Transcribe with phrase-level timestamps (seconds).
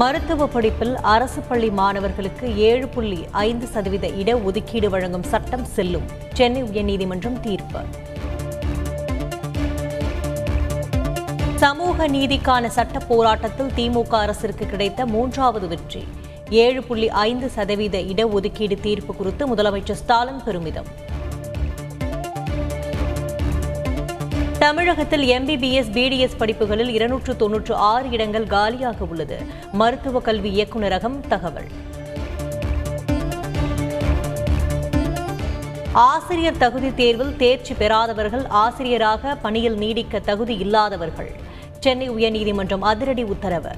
[0.00, 6.06] மருத்துவ படிப்பில் அரசு பள்ளி மாணவர்களுக்கு ஏழு புள்ளி ஐந்து சதவீத இடஒதுக்கீடு வழங்கும் சட்டம் செல்லும்.
[6.38, 7.80] சென்னை உயர்நீதிமன்றம் தீர்ப்பு.
[11.64, 16.02] சமூக நீதிக்கான சட்ட போராட்டத்தில் திமுக அரசிற்கு கிடைத்த மூன்றாவது வெற்றி.
[16.64, 20.90] ஏழு புள்ளி ஐந்து சதவீத இடஒதுக்கீடு தீர்ப்பு குறித்து முதலமைச்சர் ஸ்டாலின் பெருமிதம்.
[24.60, 29.38] தமிழகத்தில் எம்பிபிஎஸ் பிடிஎஸ் படிப்புகளில் இருநூற்று தொன்னூற்று ஆறு இடங்கள் காலியாக உள்ளது.
[29.72, 31.68] மருத்துவ கல்வி இயக்குநரகம் தகவல்.
[35.92, 41.30] ஆசிரியர் தகுதி தேர்வில் தேர்ச்சி பெறாதவர்கள் ஆசிரியராக பணியில் நீடிக்க தகுதி இல்லாதவர்கள்.
[41.78, 43.70] சென்னை உயர்நீதிமன்றம் அதிரடி உத்தரவு.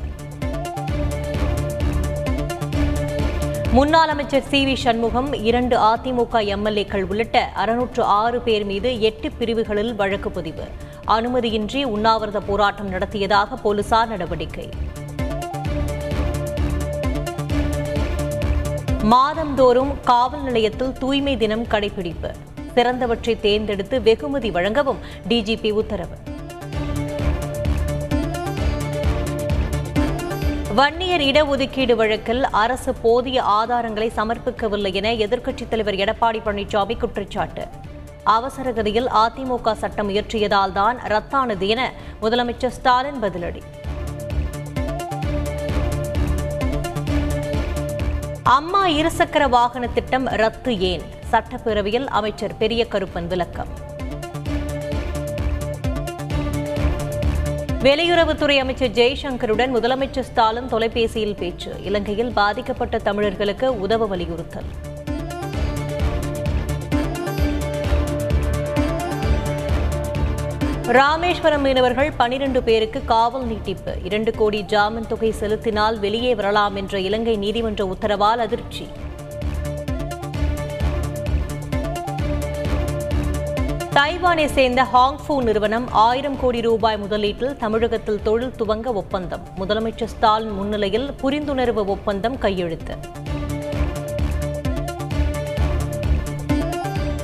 [3.77, 9.95] முன்னாள் அமைச்சர் சி வி சண்முகம் இரண்டு அதிமுக எம்எல்ஏக்கள் உள்ளிட்ட அறுநூற்று ஆறு பேர் மீது எட்டு பிரிவுகளில்
[9.95, 10.65] வழக்கு பதிவு.
[11.07, 14.69] அனுமதியின்றி உண்ணாவிரத போராட்டம் நடத்தியதாக போலீசார் நடவடிக்கை.
[19.03, 22.33] மாதந்தோறும் காவல் நிலையத்தில் தூய்மை தினம் கடைபிடிப்பு.
[22.75, 26.19] சிறந்தவற்றை தேர்ந்தெடுத்து வெகுமதி வழங்கவும் டிஜிபி உத்தரவு.
[30.79, 37.65] வன்னியர் இடஒதுக்கீடு வழக்கில் அரசு போதிய ஆதாரங்களை சமர்ப்பிக்கவில்லை என எதிர்க்கட்சித் தலைவர் எடப்பாடி பழனிசாமி குற்றச்சாட்டு.
[38.25, 43.63] அவசர கதியில் அதிமுக சட்டம் இயற்றியதால் தான் ரத்தானது என முதலமைச்சர் ஸ்டாலின் பதிலடி.
[48.43, 51.03] அம்மா இருசக்கர வாகன திட்டம் ரத்து ஏன்?
[51.33, 53.91] சட்டப்பேரவையில் அமைச்சர் பெரிய கருப்பன் விளக்கம்.
[57.87, 61.73] வெளியுறவுத்துறை அமைச்சர் ஜெய்சங்கருடன் முதலமைச்சர் ஸ்டாலின் தொலைபேசியில் பேச்சு.
[61.83, 64.69] இலங்கையில் பாதிக்கப்பட்ட தமிழர்களுக்கு உதவ வலியுறுத்தல்.
[70.87, 73.95] ராமேஸ்வரம் மீனவர்கள் பனிரெண்டு பேருக்கு காவல் நீட்டிப்பு.
[74.05, 78.87] இரண்டு கோடி ஜாமீன் தொகை செலுத்தினால் வெளியே வரலாம் என்ற இலங்கை நீதிமன்ற உத்தரவால் அதிர்ச்சி.
[83.97, 89.41] தைவானை சேர்ந்த ஹாங்ஃபூ நிறுவனம் ஆயிரம் கோடி ரூபாய் முதலீட்டில் தமிழகத்தில் தொழில் துவங்க ஒப்பந்தம்.
[89.59, 92.97] முதலமைச்சர் ஸ்டாலின் முன்னிலையில் புரிந்துணர்வு ஒப்பந்தம் கையெழுத்து.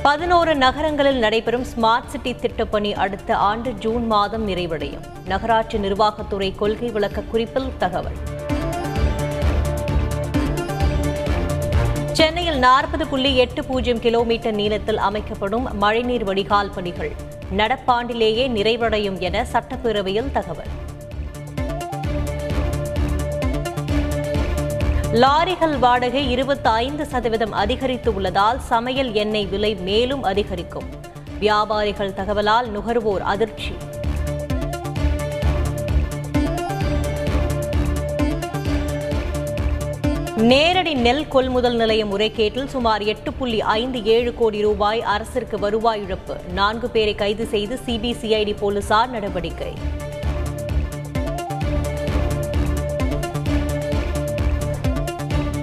[0.01, 5.05] பதினோரு நகரங்களில் நடைபெறும் ஸ்மார்ட் சிட்டி திட்டப்பணி அடுத்த ஆண்டு ஜூன் மாதம் நிறைவடையும்.
[5.27, 8.19] நகராட்சி நிர்வாகத்துறை கொள்கை விளக்க குறிப்பில் தகவல்.
[12.19, 17.11] சென்னையில் நாற்பது புள்ளி எட்டு பூஜ்ஜியம் கிலோமீட்டர் நீளத்தில் அமைக்கப்படும் மழைநீர் வடிகால் பணிகள்
[17.57, 20.67] நடப்பாண்டிலேயே நிறைவடையும் என சட்டப்பேரவையில் தகவல்.
[25.11, 30.85] லாரிகள் வாடகை இருபத்தி ஐந்து சதவீதம் அதிகரித்து உள்ளதால் சமையல் எண்ணெய் விலை மேலும் அதிகரிக்கும்.
[31.39, 33.73] வியாபாரிகள் தகவலால் நுகர்வோர் அதிர்ச்சி.
[40.41, 46.35] நேரடி நெல் கொள்முதல் நிலைய முறைகேட்டில் சுமார் எட்டு புள்ளி ஐந்து ஏழு கோடி ரூபாய் அரசிற்கு வருவாய் இழப்பு.
[46.53, 49.73] நான்கு பேரை கைது செய்து சிபிசிஐடி போலீசார் நடவடிக்கை.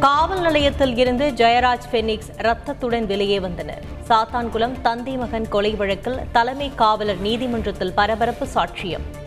[0.00, 3.84] காவல் நிலையத்தில் இருந்து ஜெயராஜ் பெனிக்ஸ் ரத்தத்துடன் வெளியே வந்தனர்.
[4.08, 9.25] சாத்தான்குளம் தந்தை மகன் கொலை வழக்கில் தலைமை காவலர் நீதிமன்றத்தில் பரபரப்பு சாட்சியம்.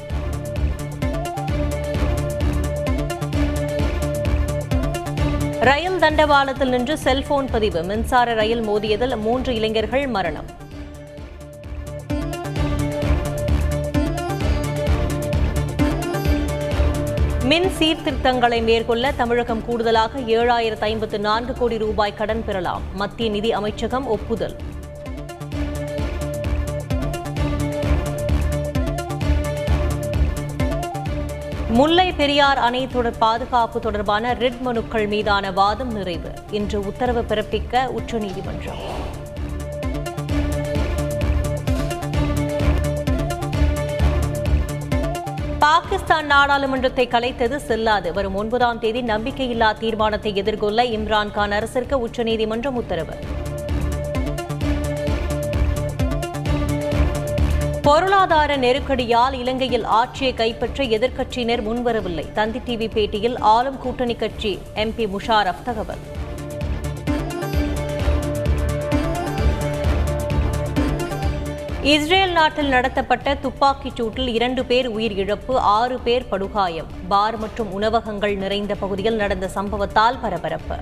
[5.62, 10.50] ரயில் தண்டவாளத்தில் நின்று செல்போன் பதிவு மின்சார ரயில் மோதியதில் மூன்று இளைஞர்கள் மரணம்.
[17.44, 22.82] மின் சீர்திருத்தங்களை மேற்கொள்ள தமிழகம் கூடுதலாக ஏழாயிரத்து ஐம்பத்து நான்கு கோடி ரூபாய் கடன் பெறலாம்.
[22.94, 24.56] மத்திய நிதி அமைச்சகம் ஒப்புதல்.
[31.78, 36.32] முல்லை பெரியார் அணை தொடர் பாதுகாப்பு தொடர்பான ரிட் மனுக்கள் மீதான வாதம் நிறைவு.
[36.52, 38.82] இன்று உத்தரவு பிறப்பிக்க உச்சநீதிமன்றம்.
[45.60, 48.14] பாகிஸ்தான் நாடாளுமன்றத்தை கலைத்தது செல்லாது.
[48.14, 53.18] வரும் ஒன்பதாம் தேதி நம்பிக்கையில்லா தீர்மானத்தை எதிர்கொள்ள இம்ரான்கான் அரசிற்கு உச்சநீதிமன்றம் உத்தரவு.
[57.90, 62.32] பொருளாதார நெருக்கடியால் இலங்கையில் ஆட்சியை கைப்பற்ற எதிர்க்கட்சியினர் முன்வரவில்லை.
[62.32, 66.04] தந்தி டிவி பேட்டியில் ஆளும் கூட்டணி கட்சி எம்பி முஷாரப் தகவல்.
[71.82, 76.88] இஸ்ரேல் நாட்டில் நடத்தப்பட்ட துப்பாக்கிச் சூட்டில் இரண்டு பேர் உயிர் இழப்பு ஆறு பேர் படுகாயம்.
[77.08, 80.80] பார் மற்றும் உணவகங்கள் நிறைந்த பகுதியில் நடந்த சம்பவத்தால் பரபரப்பு.